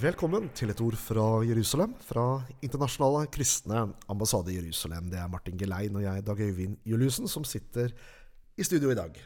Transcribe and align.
Velkommen 0.00 0.48
til 0.56 0.72
et 0.72 0.80
ord 0.82 0.96
fra 0.98 1.22
Jerusalem, 1.46 1.92
fra 2.02 2.40
Internasjonale 2.64 3.28
kristne 3.30 3.82
ambassade 4.10 4.50
i 4.50 4.56
Jerusalem. 4.56 5.10
Det 5.12 5.20
er 5.20 5.28
Martin 5.30 5.58
Gelein 5.60 5.94
og 5.94 6.02
jeg, 6.02 6.24
Dag 6.26 6.40
Øyvind 6.40 6.78
Juliussen, 6.88 7.28
som 7.28 7.44
sitter 7.44 7.92
i 8.56 8.64
studio 8.64 8.90
i 8.90 8.96
dag. 8.98 9.20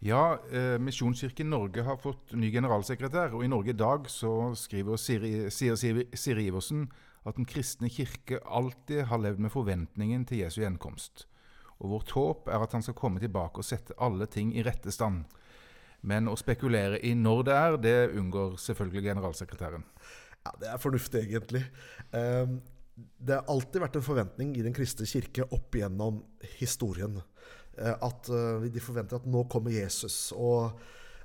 Ja, 0.00 0.38
eh, 0.48 0.78
Misjonskirken 0.80 1.50
Norge 1.50 1.84
har 1.84 1.98
fått 2.00 2.32
ny 2.32 2.52
generalsekretær, 2.54 3.34
og 3.34 3.44
i 3.44 3.50
Norge 3.50 3.74
i 3.74 3.76
dag 3.76 4.08
så 4.08 4.54
skriver 4.56 4.96
Siri, 4.96 5.50
sier 5.50 5.76
Siri, 5.76 6.46
Iversen 6.46 6.86
at 7.26 7.36
den 7.36 7.44
kristne 7.44 7.90
kirke 7.90 8.40
alltid 8.46 9.04
har 9.10 9.18
levd 9.18 9.38
med 9.38 9.52
forventningen 9.52 10.24
til 10.24 10.46
Jesu 10.46 10.62
gjenkomst. 10.62 11.26
Og 11.80 11.90
vårt 11.90 12.14
håp 12.16 12.48
er 12.48 12.62
at 12.62 12.72
han 12.72 12.82
skal 12.82 12.94
komme 12.94 13.20
tilbake 13.20 13.60
og 13.60 13.68
sette 13.68 13.98
alle 13.98 14.26
ting 14.26 14.54
i 14.56 14.64
rette 14.64 14.94
stand. 14.94 15.26
Men 16.04 16.28
å 16.28 16.36
spekulere 16.36 17.00
i 17.00 17.14
når 17.16 17.42
det 17.48 17.56
er, 17.56 17.76
det 17.80 17.96
unngår 18.20 18.58
selvfølgelig 18.60 19.08
generalsekretæren. 19.08 19.84
Ja, 20.44 20.52
Det 20.60 20.68
er 20.68 20.80
fornuftig, 20.82 21.22
egentlig. 21.24 21.64
Ehm, 22.12 22.60
det 22.94 23.38
har 23.38 23.48
alltid 23.48 23.80
vært 23.82 23.96
en 23.96 24.06
forventning 24.06 24.56
i 24.56 24.62
Den 24.62 24.74
kristne 24.76 25.06
kirke 25.08 25.48
opp 25.50 25.74
igjennom 25.74 26.22
historien. 26.60 27.22
Eh, 27.78 27.94
at 27.94 28.28
eh, 28.28 28.68
de 28.70 28.82
forventer 28.82 29.16
at 29.16 29.26
nå 29.26 29.46
kommer 29.50 29.72
Jesus. 29.72 30.32
Og, 30.36 30.76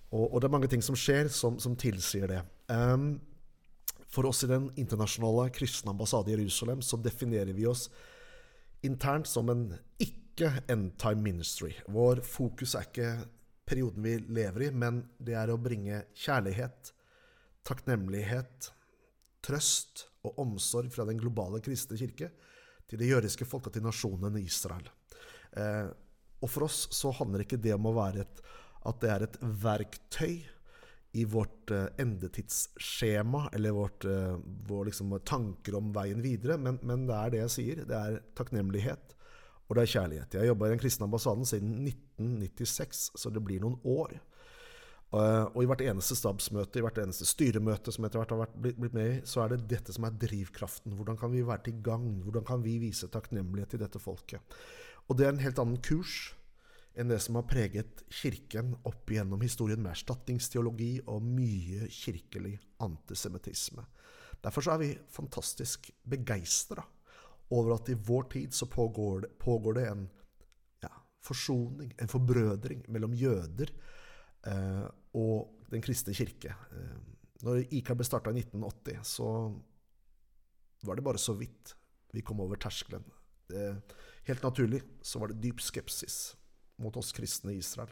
og, 0.09 0.23
og 0.33 0.39
det 0.39 0.47
er 0.47 0.55
mange 0.55 0.71
ting 0.71 0.81
som 0.81 0.97
skjer 0.97 1.27
som, 1.27 1.59
som 1.59 1.75
tilsier 1.75 2.31
det. 2.31 2.41
Ehm, 2.71 3.19
for 4.09 4.25
oss 4.25 4.43
i 4.43 4.49
Den 4.49 4.71
internasjonale 4.79 5.49
kristne 5.53 5.91
ambassade 5.91 6.31
i 6.31 6.37
Jerusalem 6.37 6.81
så 6.81 6.97
definerer 6.97 7.53
vi 7.53 7.67
oss 7.69 7.89
internt 8.81 9.27
som 9.27 9.51
en 9.51 9.67
ikke 9.99 10.49
end 10.71 10.95
time 10.97 11.21
ministry. 11.21 11.75
Vår 11.91 12.23
fokus 12.25 12.73
er 12.79 12.87
ikke 12.87 13.11
perioden 13.69 14.03
vi 14.03 14.17
lever 14.33 14.67
i, 14.67 14.71
men 14.73 15.03
det 15.21 15.37
er 15.37 15.51
å 15.53 15.59
bringe 15.61 16.03
kjærlighet, 16.17 16.91
takknemlighet, 17.67 18.71
trøst 19.45 20.07
og 20.27 20.39
omsorg 20.41 20.91
fra 20.93 21.05
den 21.07 21.19
globale 21.21 21.61
kristne 21.63 21.99
kirke 21.99 22.31
til 22.89 23.01
det 23.01 23.11
jødiske 23.11 23.47
folket, 23.47 23.77
til 23.77 23.85
nasjonen 23.85 24.39
Israel. 24.41 24.89
Eh, 25.53 25.89
og 26.39 26.49
for 26.49 26.65
oss 26.69 26.87
så 26.95 27.11
handler 27.19 27.45
ikke 27.45 27.59
det 27.61 27.75
om 27.75 27.89
å 27.89 27.97
være 27.97 28.23
et, 28.25 28.41
at 28.89 29.03
det 29.03 29.11
er 29.13 29.25
et 29.25 29.37
verktøy 29.63 30.39
i 31.19 31.25
vårt 31.25 31.71
eh, 31.73 31.87
endetidsskjema 32.01 33.47
eller 33.53 33.75
vårt, 33.75 34.05
eh, 34.05 34.35
vår 34.69 34.89
liksom, 34.89 35.15
tanker 35.25 35.77
om 35.79 35.93
veien 35.93 36.21
videre, 36.25 36.57
men, 36.61 36.79
men 36.85 37.07
det 37.09 37.17
er 37.17 37.33
det 37.33 37.43
jeg 37.43 37.55
sier. 37.55 37.83
Det 37.89 37.97
er 37.97 38.19
takknemlighet, 38.37 39.15
og 39.69 39.77
det 39.77 39.83
er 39.83 39.91
kjærlighet. 39.93 40.33
Jeg 40.33 40.41
har 40.41 40.49
jobba 40.49 40.67
i 40.67 40.73
den 40.73 40.81
kristne 40.81 41.05
ambassaden 41.05 41.45
siden 41.45 41.75
1996, 41.85 43.03
så 43.21 43.29
det 43.29 43.43
blir 43.45 43.61
noen 43.61 43.77
år. 43.85 44.15
Uh, 45.09 45.45
og 45.53 45.63
i 45.63 45.67
hvert 45.69 45.83
eneste 45.85 46.17
stabsmøte, 46.17 46.81
i 46.81 46.83
hvert 46.85 46.97
eneste 47.01 47.25
styremøte 47.25 47.93
som 47.93 48.05
etter 48.05 48.21
hvert 48.21 48.33
har 48.33 48.57
blitt, 48.61 48.81
med 48.81 48.99
i, 49.05 49.21
så 49.29 49.43
er 49.43 49.53
det 49.53 49.69
dette 49.69 49.93
som 49.93 50.05
er 50.05 50.17
drivkraften. 50.21 50.93
Hvordan 50.97 51.17
kan 51.21 51.33
vi 51.33 51.45
være 51.45 51.67
til 51.69 51.79
gagn? 51.85 52.19
Hvordan 52.25 52.45
kan 52.45 52.65
vi 52.65 52.75
vise 52.81 53.09
takknemlighet 53.13 53.73
til 53.73 53.81
dette 53.81 54.01
folket? 54.01 54.57
Og 55.09 55.17
det 55.17 55.25
er 55.25 55.33
en 55.33 55.41
helt 55.45 55.61
annen 55.61 55.81
kurs 55.85 56.35
enn 56.99 57.09
det 57.09 57.21
som 57.23 57.37
har 57.37 57.47
preget 57.47 58.01
Kirken 58.11 58.73
opp 58.89 59.09
igjennom 59.09 59.41
historien, 59.45 59.81
med 59.81 59.93
erstatningsteologi 59.93 60.95
og 61.07 61.25
mye 61.25 61.87
kirkelig 61.93 62.57
antisemittisme. 62.81 63.85
Derfor 64.41 64.73
er 64.73 64.81
vi 64.81 64.93
fantastisk 65.13 65.91
begeistra 66.09 66.83
over 67.49 67.75
at 67.75 67.89
i 67.89 67.97
vår 67.97 68.23
tid 68.33 68.53
så 68.53 68.67
pågår 68.69 69.21
det, 69.21 69.31
pågår 69.41 69.73
det 69.73 69.85
en 69.89 70.09
ja, 70.81 70.91
forsoning, 71.25 71.93
en 71.97 72.11
forbrødring, 72.11 72.83
mellom 72.87 73.13
jøder 73.13 73.71
eh, 74.45 74.85
og 75.17 75.55
Den 75.69 75.83
kristne 75.85 76.15
kirke. 76.17 76.49
Eh, 76.73 76.95
når 77.45 77.61
IKA 77.77 77.93
ble 77.93 78.05
starta 78.07 78.31
i 78.33 78.39
1980, 78.41 79.03
så 79.05 79.27
var 80.81 80.97
det 80.97 81.05
bare 81.05 81.21
så 81.21 81.35
vidt 81.37 81.75
vi 82.13 82.23
kom 82.25 82.41
over 82.41 82.57
terskelen. 82.57 83.05
Det, 83.49 83.67
helt 84.25 84.43
naturlig 84.43 84.81
så 85.05 85.21
var 85.21 85.29
det 85.29 85.41
dyp 85.43 85.61
skepsis 85.61 86.33
mot 86.81 86.95
oss 86.97 87.11
kristne 87.13 87.53
i 87.53 87.59
Israel. 87.61 87.91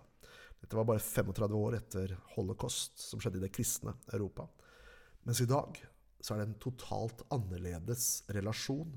Dette 0.62 0.78
var 0.78 0.88
bare 0.90 1.04
35 1.04 1.54
år 1.54 1.78
etter 1.78 2.16
holocaust, 2.34 2.98
som 2.98 3.22
skjedde 3.22 3.38
i 3.38 3.46
det 3.46 3.54
kristne 3.54 3.94
Europa. 4.10 4.48
Mens 5.28 5.42
i 5.44 5.50
dag 5.50 5.78
så 6.22 6.34
er 6.34 6.42
det 6.42 6.48
en 6.48 6.62
totalt 6.62 7.22
annerledes 7.34 8.26
relasjon 8.34 8.96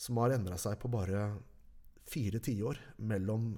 som 0.00 0.16
har 0.16 0.32
endra 0.32 0.56
seg 0.60 0.78
på 0.80 0.88
bare 0.88 1.26
fire 2.08 2.40
tiår 2.42 2.78
mellom 3.04 3.52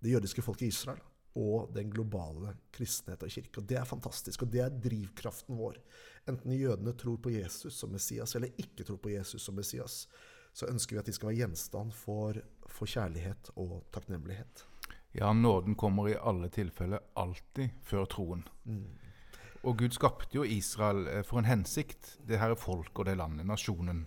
det 0.00 0.12
jødiske 0.14 0.44
folket 0.44 0.68
i 0.68 0.70
Israel 0.70 1.00
og 1.40 1.70
den 1.74 1.90
globale 1.92 2.54
kristenhet 2.74 3.22
og 3.22 3.30
kirke. 3.30 3.60
Og 3.60 3.66
Det 3.66 3.78
er 3.78 3.86
fantastisk, 3.86 4.42
og 4.42 4.50
det 4.50 4.62
er 4.64 4.78
drivkraften 4.82 5.58
vår. 5.58 5.78
Enten 6.30 6.54
jødene 6.54 6.94
tror 6.98 7.18
på 7.22 7.30
Jesus 7.30 7.76
som 7.78 7.92
Messias, 7.94 8.34
eller 8.34 8.54
ikke 8.58 8.84
tror 8.84 8.98
på 8.98 9.12
Jesus 9.12 9.42
som 9.42 9.54
Messias, 9.54 10.08
så 10.52 10.66
ønsker 10.66 10.96
vi 10.96 11.02
at 11.02 11.06
de 11.06 11.14
skal 11.14 11.30
være 11.30 11.42
gjenstand 11.44 11.94
for, 11.94 12.40
for 12.66 12.90
kjærlighet 12.90 13.52
og 13.56 13.84
takknemlighet. 13.94 14.64
Ja, 15.12 15.32
nåden 15.32 15.74
kommer 15.74 16.08
i 16.08 16.18
alle 16.18 16.50
tilfeller 16.50 17.02
alltid 17.18 17.70
før 17.82 18.06
troen. 18.10 18.42
Mm. 18.64 18.86
Og 19.62 19.76
Gud 19.78 19.94
skapte 19.94 20.38
jo 20.38 20.46
Israel 20.46 21.06
eh, 21.08 21.22
for 21.26 21.38
en 21.38 21.50
hensikt. 21.50 22.16
Det 22.26 22.38
her 22.40 22.54
er 22.54 22.58
folk 22.58 22.98
og 22.98 23.06
det 23.06 23.18
landet, 23.18 23.46
nasjonen. 23.46 24.06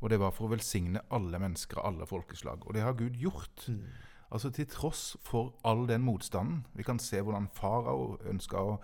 Og 0.00 0.10
det 0.10 0.18
var 0.20 0.34
for 0.34 0.48
å 0.48 0.54
velsigne 0.54 1.02
alle 1.14 1.38
mennesker 1.40 1.80
av 1.80 1.92
alle 1.92 2.08
folkeslag. 2.08 2.66
Og 2.66 2.74
det 2.76 2.82
har 2.84 2.96
Gud 2.98 3.16
gjort. 3.20 3.68
Mm. 3.68 3.86
Altså 4.34 4.50
Til 4.50 4.66
tross 4.66 5.16
for 5.22 5.54
all 5.64 5.86
den 5.88 6.02
motstanden. 6.02 6.64
Vi 6.74 6.82
kan 6.82 6.98
se 6.98 7.20
hvordan 7.22 7.48
farao 7.54 8.18
ønska 8.26 8.58
å, 8.58 8.78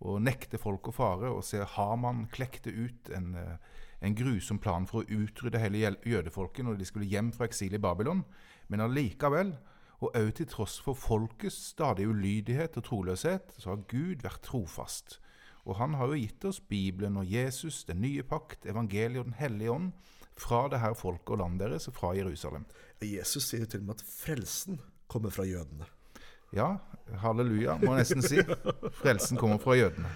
å, 0.00 0.18
nekte 0.22 0.60
folk 0.62 0.88
å 0.88 0.94
fare, 0.94 1.30
og 1.32 1.42
se 1.46 1.64
Haman 1.74 2.28
klekte 2.32 2.70
ut 2.70 3.10
en, 3.10 3.34
eh, 3.34 3.56
en, 4.00 4.14
grusom 4.14 4.60
plan 4.62 4.86
for 4.86 5.02
å 5.02 5.18
utrydde 5.24 5.58
hele 5.58 5.96
jødefolket 6.06 6.64
når 6.64 6.78
de 6.78 6.86
skulle 6.86 7.10
hjem 7.10 7.32
fra 7.34 7.48
eksil 7.50 7.74
i 7.74 7.82
Babylon. 7.82 8.22
Men 8.70 8.86
allikevel, 8.86 9.56
og 10.02 10.14
òg 10.18 10.32
til 10.38 10.46
tross 10.50 10.78
for 10.82 10.98
folkets 10.98 11.58
stadige 11.74 12.10
ulydighet 12.10 12.78
og 12.78 12.86
troløshet, 12.86 13.54
så 13.58 13.74
har 13.74 13.84
Gud 13.90 14.22
vært 14.22 14.42
trofast. 14.46 15.18
Og 15.66 15.76
han 15.78 15.94
har 15.94 16.10
jo 16.10 16.18
gitt 16.18 16.44
oss 16.46 16.58
Bibelen 16.58 17.18
og 17.18 17.26
Jesus, 17.26 17.84
den 17.86 18.02
nye 18.02 18.22
pakt, 18.26 18.66
evangeliet 18.66 19.22
og 19.22 19.30
Den 19.30 19.38
hellige 19.38 19.70
ånd 19.70 19.92
fra 20.38 20.66
det 20.72 20.80
her 20.82 20.94
folket 20.98 21.34
og 21.34 21.42
landet 21.42 21.66
deres, 21.66 21.88
fra 21.94 22.12
Jerusalem. 22.16 22.64
Jesus 23.02 23.48
sier 23.50 23.66
til 23.66 23.82
og 23.82 23.90
med 23.90 24.00
at 24.00 24.06
frelsen 24.06 24.80
kommer 25.10 25.32
fra 25.34 25.44
jødene. 25.44 25.88
Ja, 26.52 26.76
halleluja, 27.22 27.78
må 27.80 27.96
jeg 27.96 28.04
nesten 28.04 28.24
si. 28.24 28.42
Frelsen 29.00 29.40
kommer 29.40 29.60
fra 29.62 29.76
jødene. 29.78 30.10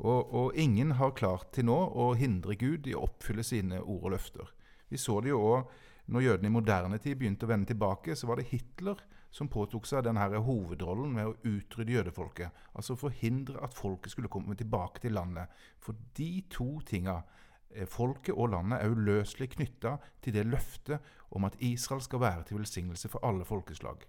Og, 0.00 0.32
og, 0.32 0.56
ingen 0.56 0.94
har 0.96 1.12
klart 1.16 1.50
til 1.52 1.66
nå 1.68 1.76
å 1.76 2.12
hindre 2.16 2.56
Gud 2.56 2.88
i 2.88 2.96
å 2.96 3.04
oppfylle 3.04 3.44
sine 3.44 3.82
ord 3.82 4.06
og 4.08 4.14
løfter. 4.14 4.52
Vi 4.88 5.00
så 5.00 5.18
det 5.20 5.32
jo 5.34 5.40
òg 5.44 5.72
når 6.10 6.24
jødene 6.24 6.48
i 6.48 6.54
moderne 6.54 6.98
tid 6.98 7.18
begynte 7.20 7.46
å 7.46 7.50
vende 7.50 7.70
tilbake, 7.70 8.16
så 8.16 8.26
var 8.26 8.40
det 8.40 8.48
Hitler 8.50 8.98
som 9.30 9.48
påtok 9.48 9.86
seg 9.86 10.02
denne 10.04 10.24
hovedrollen 10.42 11.12
med 11.14 11.28
å 11.28 11.36
utrydde 11.46 11.94
jødefolket. 11.94 12.64
Altså 12.74 12.96
forhindre 12.98 13.60
at 13.62 13.76
folket 13.76 14.16
skulle 14.16 14.32
komme 14.32 14.56
tilbake 14.58 15.04
til 15.04 15.14
landet. 15.14 15.52
For 15.78 15.94
de 16.18 16.32
to 16.50 16.80
tinga 16.88 17.20
folket 17.86 18.34
og 18.34 18.50
landet 18.54 18.80
er 18.80 18.94
uløselig 18.94 19.50
knytta 19.56 19.96
til 20.22 20.34
det 20.34 20.46
løftet 20.46 21.12
om 21.30 21.46
at 21.46 21.58
Israel 21.62 22.02
skal 22.02 22.20
være 22.20 22.48
til 22.48 22.58
velsignelse 22.58 23.08
for 23.08 23.22
alle 23.26 23.44
folkeslag. 23.44 24.06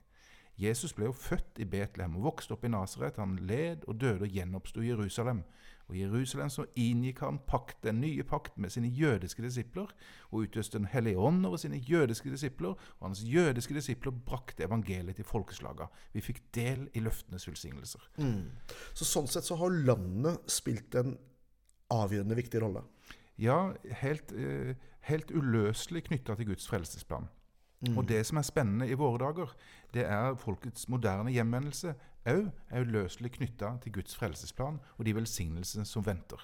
Jesus 0.61 0.93
ble 0.93 1.07
jo 1.07 1.15
født 1.15 1.61
i 1.63 1.65
Betlehem 1.65 2.17
og 2.19 2.27
vokste 2.27 2.53
opp 2.53 2.65
i 2.67 2.71
Nasaret. 2.71 3.17
Han 3.21 3.39
led 3.49 3.87
og 3.87 3.97
døde 4.01 4.27
og 4.27 4.33
gjenoppsto 4.35 4.83
i 4.83 4.91
Jerusalem. 4.91 5.43
Og 5.89 5.95
I 5.97 6.03
Jerusalem 6.03 6.51
så 6.53 6.65
inngikk 6.79 7.23
han 7.25 7.39
pakt, 7.47 7.81
den 7.83 7.99
nye 8.03 8.23
pakt 8.27 8.59
med 8.61 8.71
sine 8.71 8.87
jødiske 8.87 9.43
disipler 9.43 9.89
og 10.29 10.45
utøste 10.45 10.77
Den 10.77 10.87
hellige 10.87 11.19
ånd 11.19 11.45
over 11.45 11.57
sine 11.57 11.77
jødiske 11.77 12.29
disipler. 12.31 12.77
Og 12.99 13.07
hans 13.07 13.23
jødiske 13.25 13.73
disipler 13.73 14.11
brakte 14.11 14.63
evangeliet 14.63 15.15
til 15.15 15.25
folkeslaga. 15.25 15.89
Vi 16.13 16.21
fikk 16.21 16.43
del 16.55 16.87
i 16.93 16.99
løftenes 16.99 17.47
velsignelser. 17.47 18.07
Mm. 18.17 18.51
Så 18.93 19.05
Sånn 19.05 19.27
sett 19.27 19.47
så 19.47 19.57
har 19.59 19.81
landet 19.87 20.51
spilt 20.51 20.95
en 20.95 21.17
avgjørende 21.91 22.37
viktig 22.37 22.61
rolle. 22.63 22.85
Ja, 23.41 23.73
helt, 24.03 24.31
eh, 24.37 24.75
helt 25.09 25.31
uløselig 25.33 26.05
knytta 26.09 26.35
til 26.37 26.51
Guds 26.51 26.67
frelsesplan. 26.69 27.27
Mm. 27.81 27.97
Og 27.97 28.05
det 28.09 28.21
som 28.25 28.37
er 28.37 28.45
spennende 28.45 28.87
i 28.87 28.93
våre 28.93 29.17
dager, 29.17 29.55
det 29.93 30.05
er 30.05 30.35
folkets 30.37 30.85
moderne 30.89 31.33
hjemvendelse 31.33 31.95
òg 32.29 32.51
er 32.69 32.85
uløselig 32.85 33.31
knytta 33.37 33.75
til 33.81 33.95
Guds 33.95 34.15
frelsesplan 34.17 34.79
og 34.97 35.05
de 35.05 35.15
velsignelsene 35.17 35.85
som 35.89 36.05
venter. 36.05 36.41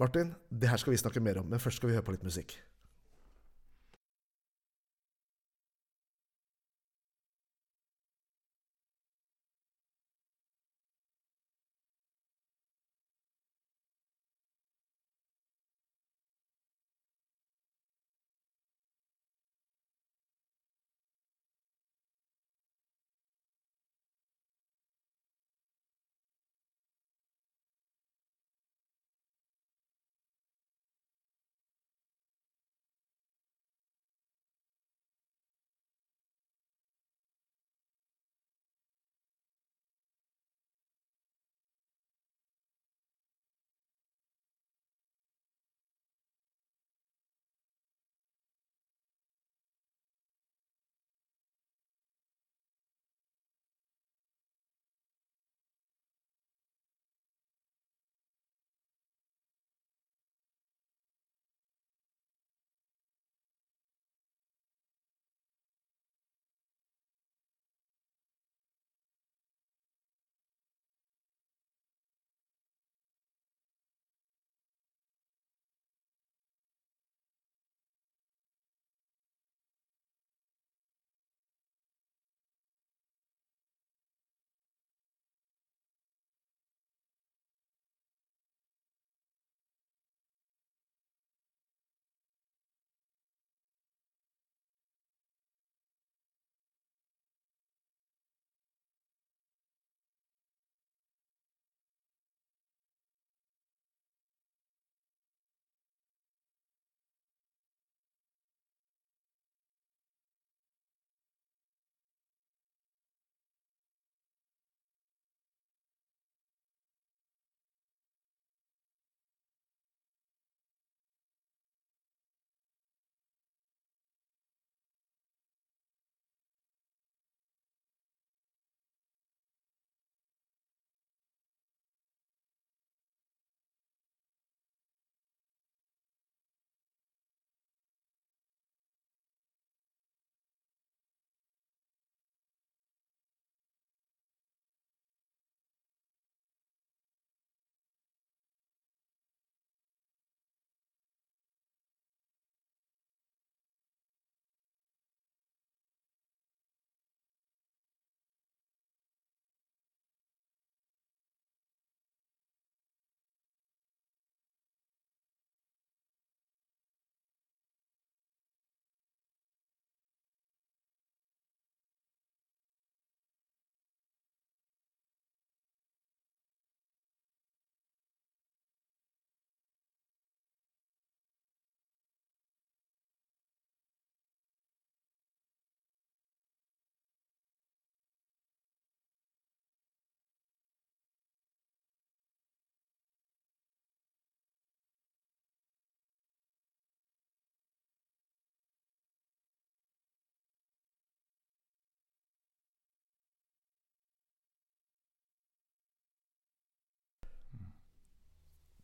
Martin, 0.00 0.32
det 0.48 0.70
her 0.70 0.80
skal 0.80 0.94
vi 0.94 1.00
snakke 1.02 1.20
mer 1.20 1.42
om, 1.42 1.46
men 1.46 1.60
først 1.60 1.76
skal 1.76 1.90
vi 1.90 1.94
høre 1.94 2.06
på 2.06 2.14
litt 2.14 2.24
musikk. 2.24 2.56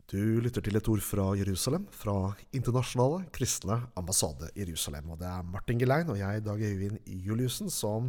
Du 0.08 0.40
lytter 0.40 0.64
til 0.64 0.78
et 0.78 0.86
ord 0.88 1.02
fra 1.04 1.24
Jerusalem, 1.36 1.82
fra 1.92 2.30
Internasjonale 2.56 3.26
kristne 3.28 3.74
ambassade 3.92 4.48
Jerusalem. 4.56 5.10
Og 5.12 5.18
det 5.20 5.26
er 5.28 5.44
Martin 5.44 5.82
Gelein 5.82 6.08
og 6.08 6.16
jeg, 6.16 6.44
Dag 6.46 6.62
Øyvind 6.64 7.10
Juliussen, 7.26 7.68
som 7.68 8.08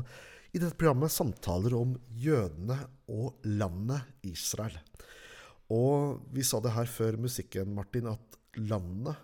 i 0.55 0.61
dette 0.61 0.79
programmet 0.79 1.11
samtaler 1.11 1.75
om 1.75 1.97
jødene 2.15 2.77
og 3.11 3.43
landet 3.43 4.07
Israel. 4.31 4.79
Og 5.67 6.23
vi 6.31 6.47
sa 6.47 6.63
det 6.63 6.71
her 6.77 6.87
før 6.87 7.19
musikken, 7.19 7.75
Martin, 7.75 8.07
at 8.07 8.39
landet 8.55 9.19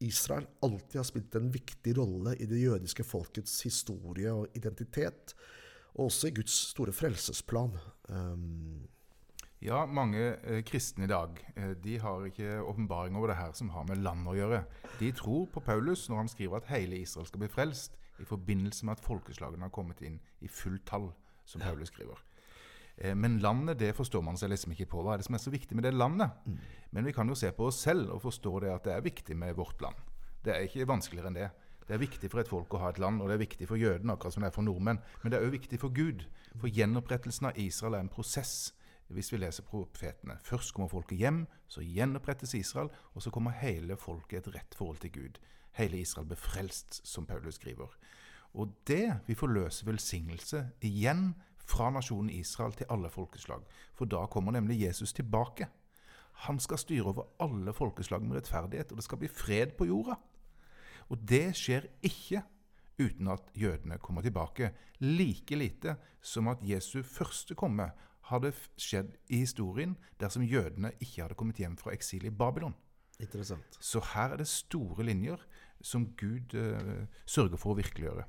Israel 0.00 0.48
alltid 0.64 0.96
har 1.02 1.10
spilt 1.12 1.36
en 1.36 1.52
viktig 1.52 1.98
rolle 2.00 2.38
i 2.40 2.48
det 2.48 2.64
jødiske 2.64 3.04
folkets 3.04 3.60
historie 3.68 4.32
og 4.32 4.48
identitet, 4.56 5.36
og 5.92 6.08
også 6.08 6.32
i 6.32 6.36
Guds 6.40 6.56
store 6.72 6.96
frelsesplan. 6.96 7.76
Um, 8.08 8.88
ja, 9.64 9.86
mange 9.88 10.20
eh, 10.44 10.62
kristne 10.66 11.06
i 11.06 11.10
dag 11.10 11.38
eh, 11.56 11.72
de 11.80 11.96
har 12.02 12.26
ikke 12.28 12.60
åpenbaring 12.60 13.16
over 13.16 13.32
det 13.32 13.38
her 13.38 13.54
som 13.56 13.70
har 13.72 13.86
med 13.88 14.02
land 14.04 14.28
å 14.28 14.36
gjøre. 14.36 14.62
De 15.00 15.10
tror 15.16 15.46
på 15.52 15.62
Paulus 15.64 16.06
når 16.10 16.22
han 16.22 16.32
skriver 16.32 16.60
at 16.60 16.70
hele 16.74 16.98
Israel 17.00 17.28
skal 17.28 17.40
bli 17.40 17.50
frelst 17.52 17.96
i 18.20 18.26
forbindelse 18.28 18.86
med 18.86 18.96
at 18.96 19.04
folkeslagene 19.04 19.64
har 19.64 19.72
kommet 19.72 20.02
inn 20.04 20.18
i 20.44 20.48
fullt 20.48 20.84
tall, 20.88 21.10
som 21.48 21.64
Paulus 21.64 21.88
skriver. 21.92 22.20
Eh, 22.96 23.14
men 23.16 23.38
landet 23.44 23.80
det 23.80 23.94
forstår 23.96 24.24
man 24.24 24.36
seg 24.40 24.52
liksom 24.52 24.76
ikke 24.76 24.90
på. 24.92 25.02
Hva 25.04 25.14
er 25.14 25.22
det 25.22 25.28
som 25.28 25.36
er 25.38 25.44
så 25.44 25.52
viktig 25.52 25.76
med 25.76 25.88
det 25.88 25.96
landet? 25.96 26.36
Mm. 26.44 26.58
Men 26.96 27.08
vi 27.08 27.16
kan 27.16 27.28
jo 27.28 27.38
se 27.38 27.52
på 27.52 27.70
oss 27.70 27.80
selv 27.84 28.12
og 28.12 28.24
forstå 28.24 28.58
det 28.64 28.74
at 28.74 28.88
det 28.88 28.96
er 28.96 29.08
viktig 29.08 29.36
med 29.36 29.56
vårt 29.56 29.80
land. 29.84 29.96
Det 30.44 30.54
er 30.54 30.68
ikke 30.68 30.88
vanskeligere 30.88 31.32
enn 31.32 31.40
det. 31.40 31.50
Det 31.86 31.94
er 31.94 32.02
viktig 32.02 32.28
for 32.30 32.42
et 32.42 32.50
folk 32.50 32.72
å 32.74 32.80
ha 32.82 32.90
et 32.90 32.98
land, 32.98 33.20
og 33.22 33.28
det 33.30 33.36
er 33.36 33.44
viktig 33.44 33.68
for 33.70 33.78
jødene, 33.78 34.16
akkurat 34.16 34.34
som 34.34 34.42
det 34.42 34.50
er 34.50 34.56
for 34.56 34.66
nordmenn. 34.66 34.98
Men 35.22 35.32
det 35.32 35.38
er 35.38 35.46
òg 35.46 35.54
viktig 35.54 35.78
for 35.78 35.94
Gud. 35.94 36.24
For 36.58 36.72
gjenopprettelsen 36.72 37.52
av 37.52 37.60
Israel 37.62 37.94
er 37.94 38.02
en 38.02 38.10
prosess 38.10 38.72
hvis 39.08 39.32
vi 39.32 39.40
leser 39.40 39.66
profetene. 39.66 40.38
Først 40.42 40.74
kommer 40.74 40.90
folket 40.90 41.18
hjem, 41.18 41.44
så 41.68 41.84
gjenopprettes 41.84 42.54
Israel, 42.58 42.90
og 43.14 43.22
så 43.22 43.30
kommer 43.30 43.56
hele 43.60 43.96
folket 43.96 44.46
et 44.46 44.54
rett 44.54 44.74
forhold 44.78 44.98
til 45.04 45.12
Gud. 45.14 45.40
Hele 45.78 46.00
Israel 46.00 46.26
ble 46.26 46.38
frelst, 46.40 47.00
som 47.06 47.26
Paulus 47.26 47.60
skriver. 47.60 47.92
Og 48.56 48.72
det 48.88 49.20
vil 49.26 49.36
forløse 49.36 49.86
velsignelse 49.86 50.62
igjen 50.86 51.34
fra 51.66 51.90
nasjonen 51.90 52.30
Israel 52.32 52.72
til 52.78 52.88
alle 52.90 53.10
folkeslag. 53.12 53.64
For 53.94 54.08
da 54.08 54.24
kommer 54.30 54.56
nemlig 54.56 54.80
Jesus 54.86 55.12
tilbake. 55.12 55.68
Han 56.46 56.58
skal 56.60 56.80
styre 56.80 57.12
over 57.12 57.28
alle 57.40 57.72
folkeslag 57.76 58.22
med 58.22 58.40
rettferdighet, 58.40 58.92
og 58.92 58.98
det 58.98 59.04
skal 59.04 59.20
bli 59.20 59.28
fred 59.28 59.76
på 59.78 59.88
jorda. 59.88 60.16
Og 61.08 61.22
det 61.28 61.54
skjer 61.56 61.88
ikke 62.04 62.42
uten 62.98 63.28
at 63.28 63.50
jødene 63.54 63.98
kommer 63.98 64.24
tilbake. 64.24 64.72
Like 65.00 65.56
lite 65.56 65.96
som 66.20 66.48
at 66.48 66.64
Jesu 66.64 67.02
første 67.02 67.54
komme 67.54 67.90
hadde 68.30 68.52
skjedd 68.80 69.14
i 69.32 69.42
historien 69.44 69.94
dersom 70.20 70.46
jødene 70.46 70.92
ikke 70.98 71.24
hadde 71.24 71.38
kommet 71.38 71.60
hjem 71.62 71.76
fra 71.80 71.94
eksil 71.94 72.26
i 72.26 72.34
Babylon. 72.34 72.74
Interessant. 73.22 73.78
Så 73.80 74.02
her 74.12 74.34
er 74.34 74.42
det 74.42 74.48
store 74.50 75.06
linjer 75.06 75.40
som 75.84 76.08
Gud 76.18 76.56
uh, 76.56 77.06
sørger 77.28 77.60
for 77.60 77.72
å 77.72 77.78
virkeliggjøre. 77.78 78.26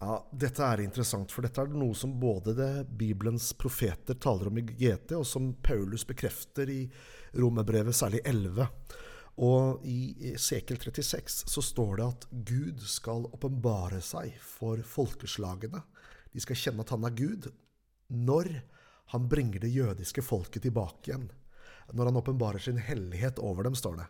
Ja, 0.00 0.16
Dette 0.32 0.64
er 0.64 0.80
interessant, 0.80 1.32
for 1.32 1.44
dette 1.44 1.60
er 1.60 1.72
noe 1.76 1.96
som 1.96 2.14
både 2.20 2.54
det 2.56 2.70
Bibelens 3.00 3.50
profeter 3.56 4.16
taler 4.16 4.48
om 4.48 4.60
i 4.60 4.64
GT, 4.64 5.12
og 5.18 5.26
som 5.28 5.50
Paulus 5.60 6.06
bekrefter 6.08 6.72
i 6.72 6.80
Romerbrevet, 7.36 7.96
særlig 7.96 8.22
11. 8.24 8.64
Og 9.44 9.84
i 9.88 10.32
Sekel 10.40 10.80
36 10.80 11.44
så 11.48 11.64
står 11.64 12.00
det 12.00 12.06
at 12.06 12.26
Gud 12.48 12.82
skal 12.88 13.28
åpenbare 13.28 14.00
seg 14.04 14.34
for 14.44 14.80
folkeslagene. 14.84 15.84
De 16.32 16.42
skal 16.44 16.58
kjenne 16.58 16.84
at 16.84 16.92
han 16.96 17.04
er 17.08 17.16
Gud. 17.16 17.50
Når 18.08 18.50
han 19.10 19.28
bringer 19.28 19.62
det 19.62 19.72
jødiske 19.74 20.22
folket 20.22 20.62
tilbake 20.66 21.10
igjen. 21.10 21.28
Når 21.90 22.10
han 22.10 22.18
åpenbarer 22.20 22.62
sin 22.62 22.78
hellighet 22.78 23.40
over 23.42 23.66
dem, 23.66 23.74
står 23.74 23.96
det. 23.98 24.08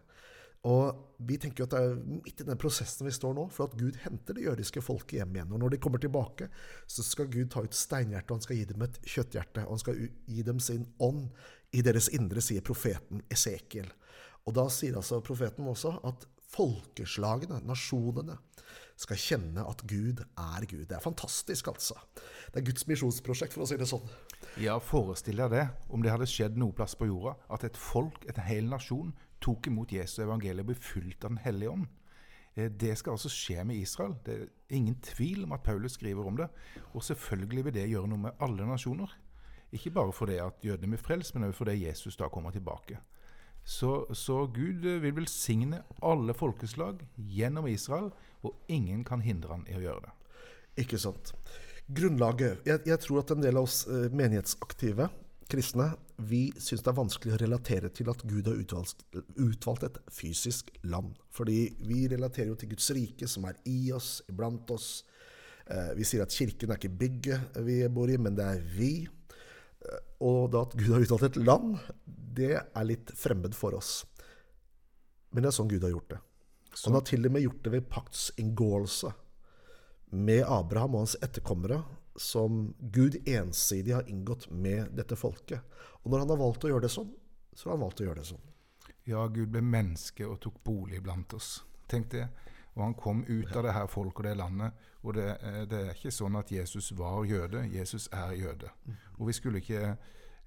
Og 0.68 1.14
vi 1.24 1.38
tenker 1.40 1.62
jo 1.62 1.68
at 1.70 1.72
det 1.72 1.80
er 1.80 2.00
midt 2.04 2.42
i 2.42 2.44
den 2.44 2.58
prosessen 2.60 3.08
vi 3.08 3.14
står 3.16 3.32
nå, 3.38 3.46
for 3.48 3.70
at 3.70 3.78
Gud 3.80 3.96
henter 4.02 4.36
det 4.36 4.44
jødiske 4.44 4.82
folket 4.84 5.16
hjem 5.16 5.38
igjen. 5.38 5.54
Og 5.56 5.62
når 5.62 5.72
de 5.72 5.78
kommer 5.80 6.02
tilbake, 6.02 6.50
så 6.84 7.04
skal 7.06 7.30
Gud 7.32 7.48
ta 7.52 7.62
ut 7.64 7.76
steinhjertet, 7.76 8.28
og 8.28 8.36
han 8.36 8.44
skal 8.44 8.60
gi 8.60 8.66
dem 8.68 8.84
et 8.84 9.00
kjøtthjerte. 9.06 9.64
Og 9.64 9.78
han 9.78 9.82
skal 9.86 10.02
gi 10.04 10.44
dem 10.50 10.60
sin 10.60 10.84
ånd 11.00 11.30
i 11.72 11.80
deres 11.86 12.10
indre, 12.12 12.44
sier 12.44 12.66
profeten 12.66 13.24
Esekiel. 13.32 13.88
Og 14.44 14.56
da 14.56 14.66
sier 14.72 15.00
altså 15.00 15.22
profeten 15.24 15.68
også 15.70 15.94
at 16.10 16.28
folkeslagene, 16.50 17.62
nasjonene, 17.64 18.36
skal 19.00 19.20
kjenne 19.20 19.64
at 19.64 19.82
Gud 19.88 20.20
er 20.20 20.66
Gud. 20.68 20.84
Det 20.90 20.96
er 20.98 21.04
fantastisk, 21.04 21.70
altså. 21.72 21.96
Det 22.52 22.60
er 22.60 22.66
Guds 22.66 22.86
misjonsprosjekt, 22.90 23.54
for 23.56 23.64
å 23.64 23.68
si 23.70 23.78
det 23.80 23.88
sånn. 23.88 24.04
Ja, 24.60 24.76
forestill 24.82 25.40
deg 25.40 25.54
det, 25.54 25.64
om 25.88 26.04
det 26.04 26.12
hadde 26.12 26.28
skjedd 26.28 26.58
noe 26.60 26.76
plass 26.76 26.96
på 26.98 27.08
jorda, 27.08 27.36
at 27.52 27.64
et 27.68 27.80
folk, 27.80 28.26
en 28.28 28.42
hel 28.44 28.68
nasjon, 28.68 29.14
tok 29.40 29.70
imot 29.70 29.94
Jesu 29.96 30.20
evangelium 30.26 30.66
og 30.66 30.74
ble 30.74 30.84
fulgt 30.84 31.24
av 31.24 31.32
Den 31.32 31.42
hellige 31.46 31.72
ånd. 31.78 31.88
Eh, 32.54 32.68
det 32.68 32.96
skal 32.98 33.16
altså 33.16 33.32
skje 33.32 33.64
med 33.64 33.80
Israel. 33.80 34.18
Det 34.26 34.36
er 34.36 34.76
ingen 34.76 34.98
tvil 35.04 35.46
om 35.46 35.56
at 35.56 35.64
Paulus 35.64 35.96
skriver 35.96 36.26
om 36.26 36.36
det. 36.36 36.50
Og 36.92 37.04
selvfølgelig 37.04 37.64
vil 37.64 37.76
det 37.78 37.88
gjøre 37.88 38.10
noe 38.10 38.26
med 38.26 38.44
alle 38.44 38.68
nasjoner. 38.68 39.16
Ikke 39.72 39.94
bare 39.94 40.12
fordi 40.12 40.40
at 40.42 40.64
jødene 40.66 40.96
blir 40.96 41.02
frelst, 41.02 41.34
men 41.34 41.46
også 41.46 41.62
fordi 41.62 41.86
Jesus 41.86 42.16
da 42.18 42.28
kommer 42.28 42.50
tilbake. 42.50 42.98
Så, 43.64 44.14
så, 44.14 44.46
Gud 44.46 44.86
vil 45.00 45.16
velsigne 45.16 45.82
alle 46.02 46.34
folkeslag 46.34 47.04
gjennom 47.16 47.66
Israel, 47.68 48.10
og 48.46 48.72
ingen 48.72 49.04
kan 49.04 49.24
hindre 49.24 49.56
han 49.56 49.66
i 49.68 49.76
å 49.76 49.84
gjøre 49.84 50.06
det. 50.06 50.14
Ikke 50.84 51.00
sant 51.00 51.34
grunnlaget 51.90 52.66
jeg, 52.68 52.82
jeg, 52.86 52.98
tror 53.02 53.22
at 53.22 53.32
en 53.34 53.42
del 53.42 53.58
av 53.58 53.66
oss 53.66 53.82
eh, 53.90 54.08
menighetsaktive 54.14 55.08
kristne 55.50 55.90
vi 56.30 56.44
syns 56.60 56.84
det 56.84 56.90
er 56.92 56.98
vanskelig 56.98 57.34
å 57.34 57.40
relatere 57.40 57.90
til 57.96 58.10
at 58.12 58.22
Gud 58.28 58.46
har 58.50 58.58
utvalgt, 58.60 59.06
utvalgt, 59.40 59.86
et 59.88 59.96
fysisk 60.12 60.68
land. 60.84 61.14
Fordi 61.32 61.62
vi 61.88 62.02
relaterer 62.12 62.50
jo 62.52 62.58
til 62.60 62.68
Guds 62.74 62.90
rike, 62.92 63.24
som 63.24 63.46
er 63.48 63.56
i 63.64 63.88
oss, 63.96 64.18
iblant 64.28 64.68
oss. 64.74 64.90
Eh, 65.64 65.94
vi 65.96 66.04
sier 66.04 66.26
at 66.26 66.36
kirken 66.36 66.70
er 66.70 66.76
ikke 66.76 66.92
bygget 67.00 67.56
vi 67.64 67.80
bor 67.88 68.12
i, 68.12 68.18
men 68.20 68.36
det 68.36 68.46
er 68.46 68.60
vi. 68.76 68.92
Eh, 69.80 70.04
og 70.28 70.52
da 70.52 70.66
at 70.68 70.76
Gud 70.76 70.92
har 70.92 71.06
utvalgt 71.08 71.30
et 71.30 71.40
land, 71.40 71.80
det 72.04 72.52
er 72.60 72.86
litt 72.86 73.16
fremmed 73.16 73.56
for 73.56 73.80
oss. 73.80 74.02
Men 75.32 75.46
det 75.46 75.54
er 75.54 75.56
sånn 75.56 75.72
Gud 75.72 75.88
har 75.88 75.96
gjort 75.96 76.12
det. 76.12 76.20
Så. 76.74 76.88
Han 76.88 76.98
har 77.00 77.06
til 77.08 77.26
og 77.26 77.34
med 77.34 77.42
gjort 77.42 77.64
det 77.64 77.72
ved 77.74 77.88
paktsinngåelse 77.90 79.12
med 80.10 80.44
Abraham 80.46 80.94
og 80.94 81.04
hans 81.04 81.16
etterkommere 81.22 81.82
som 82.20 82.74
Gud 82.78 83.16
ensidig 83.28 83.94
har 83.94 84.08
inngått 84.10 84.50
med 84.50 84.92
dette 84.98 85.16
folket. 85.16 85.60
Og 86.02 86.10
når 86.10 86.24
han 86.24 86.32
har 86.34 86.40
valgt 86.40 86.66
å 86.66 86.70
gjøre 86.72 86.86
det 86.86 86.92
sånn, 86.92 87.10
så 87.54 87.68
har 87.68 87.76
han 87.76 87.84
valgt 87.84 88.02
å 88.02 88.08
gjøre 88.08 88.22
det 88.22 88.30
sånn. 88.30 88.46
Ja, 89.08 89.24
Gud 89.32 89.50
ble 89.54 89.62
menneske 89.64 90.26
og 90.28 90.40
tok 90.42 90.60
bolig 90.66 91.00
blant 91.02 91.32
oss. 91.34 91.60
Tenk 91.90 92.10
det. 92.12 92.26
Og 92.76 92.84
han 92.84 92.94
kom 92.98 93.24
ut 93.26 93.50
av 93.56 93.64
det 93.66 93.74
her 93.74 93.88
folket 93.90 94.22
og 94.22 94.28
det 94.28 94.36
landet. 94.38 94.84
Og 95.00 95.16
det, 95.16 95.28
eh, 95.40 95.62
det, 95.70 95.80
er 95.80 95.96
ikke 95.96 96.12
sånn 96.14 96.36
at 96.38 96.52
Jesus 96.52 96.92
var 96.98 97.24
jøde. 97.26 97.64
Jesus 97.72 98.08
er 98.12 98.34
jøde. 98.36 98.70
Og 99.18 99.30
vi 99.30 99.34
skulle 99.36 99.62
ikke 99.62 99.96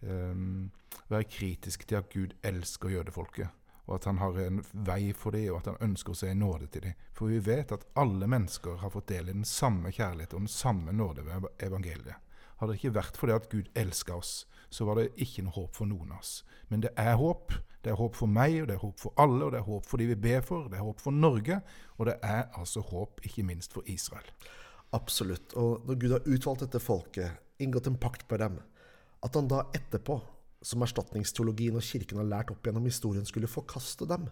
um, 0.01 0.69
være 1.09 1.27
kritiske 1.29 1.89
til 1.89 1.99
at 1.99 2.09
Gud 2.13 2.37
elsker 2.43 2.93
jødefolket 2.93 3.62
og 3.85 3.95
at 3.97 4.05
han 4.07 4.21
har 4.21 4.37
en 4.39 4.61
vei 4.71 5.11
for 5.17 5.35
dem, 5.35 5.49
og 5.51 5.59
at 5.59 5.73
han 5.73 5.89
ønsker 5.89 6.13
å 6.13 6.19
se 6.21 6.31
nåde 6.37 6.69
til 6.71 6.85
dem. 6.87 6.99
For 7.17 7.31
vi 7.31 7.41
vet 7.43 7.73
at 7.75 7.83
alle 7.99 8.29
mennesker 8.31 8.79
har 8.79 8.93
fått 8.93 9.11
del 9.11 9.29
i 9.29 9.35
den 9.35 9.47
samme 9.47 9.91
kjærlighet 9.91 10.33
og 10.33 10.45
den 10.45 10.53
samme 10.53 10.95
nåde 10.95 11.25
ved 11.27 11.49
evangeliet. 11.67 12.21
Hadde 12.61 12.71
det 12.71 12.79
ikke 12.79 12.95
vært 12.95 13.19
for 13.19 13.27
det 13.27 13.35
at 13.41 13.51
Gud 13.51 13.69
elska 13.75 14.15
oss, 14.15 14.33
så 14.73 14.87
var 14.87 14.97
det 14.97 15.11
ikke 15.21 15.43
noe 15.43 15.57
håp 15.57 15.75
for 15.75 15.89
noen 15.89 16.13
av 16.15 16.23
oss. 16.23 16.41
Men 16.71 16.85
det 16.85 16.93
er 16.97 17.17
håp. 17.19 17.51
Det 17.83 17.91
er 17.91 17.99
håp 17.99 18.15
for 18.15 18.31
meg, 18.31 18.61
og 18.61 18.69
det 18.69 18.77
er 18.77 18.83
håp 18.85 19.01
for 19.01 19.19
alle, 19.19 19.41
og 19.43 19.51
det 19.51 19.59
er 19.59 19.67
håp 19.67 19.87
for 19.89 19.99
de 19.99 20.05
vi 20.13 20.15
ber 20.15 20.45
for, 20.47 20.69
det 20.71 20.77
er 20.79 20.85
håp 20.87 21.01
for 21.03 21.11
Norge, 21.11 21.57
og 21.97 22.07
det 22.07 22.13
er 22.23 22.45
altså 22.55 22.79
håp 22.87 23.19
ikke 23.27 23.43
minst 23.43 23.75
for 23.75 23.83
Israel. 23.91 24.29
Absolutt. 24.95 25.51
Og 25.59 25.83
når 25.89 25.99
Gud 25.99 26.15
har 26.15 26.29
utvalgt 26.29 26.63
dette 26.63 26.79
folket, 26.79 27.41
inngått 27.59 27.89
en 27.91 27.99
pakt 27.99 28.23
på 28.29 28.39
dem, 28.39 28.55
at 29.23 29.35
han 29.35 29.51
da 29.51 29.65
etterpå 29.75 30.15
som 30.63 30.83
erstatningsteologien 30.85 31.75
og 31.77 31.85
kirken 31.85 32.21
har 32.21 32.29
lært 32.29 32.53
opp 32.53 32.63
gjennom 32.65 32.87
historien, 32.87 33.25
skulle 33.27 33.51
forkaste 33.51 34.07
dem. 34.09 34.29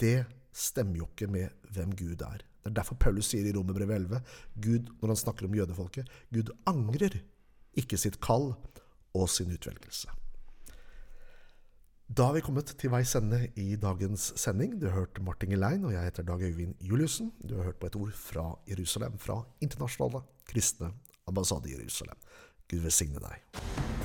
Det 0.00 0.24
stemmer 0.56 1.02
jo 1.02 1.10
ikke 1.10 1.28
med 1.30 1.68
hvem 1.74 1.92
Gud 1.98 2.22
er. 2.26 2.46
Det 2.60 2.70
er 2.70 2.78
derfor 2.80 2.98
Paulus 3.00 3.30
sier 3.32 3.46
i 3.48 3.52
Romerbrevet 3.56 3.96
11 4.02 4.22
Gud, 4.62 4.88
når 5.00 5.14
han 5.14 5.20
snakker 5.20 5.48
om 5.48 5.54
jødefolket, 5.56 6.08
Gud 6.32 6.52
angrer 6.68 7.20
ikke 7.78 7.98
sitt 8.00 8.18
kall 8.22 8.52
og 9.16 9.30
sin 9.32 9.52
utvelgelse. 9.52 10.10
Da 12.10 12.26
har 12.26 12.34
vi 12.34 12.42
kommet 12.42 12.72
til 12.74 12.90
veis 12.90 13.12
ende 13.14 13.38
i 13.54 13.76
dagens 13.78 14.32
sending. 14.40 14.74
Du 14.80 14.88
har 14.88 14.96
hørt 15.04 15.20
Martin 15.22 15.54
Gelein, 15.54 15.84
og 15.86 15.94
jeg 15.94 16.08
heter 16.08 16.26
Dag 16.26 16.42
Øyvind 16.42 16.74
Juliussen. 16.82 17.30
Du 17.38 17.54
har 17.56 17.70
hørt 17.70 17.78
på 17.78 17.86
et 17.86 17.96
ord 17.96 18.10
fra 18.10 18.48
Jerusalem, 18.66 19.18
fra 19.18 19.44
Internasjonale 19.62 20.24
kristne 20.50 20.90
ambassade 21.30 21.70
i 21.70 21.78
Jerusalem. 21.78 22.18
Gud 22.66 22.82
velsigne 22.82 23.22
deg. 23.22 23.99